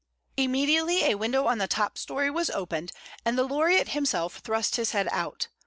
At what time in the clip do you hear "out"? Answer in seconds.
5.11-5.47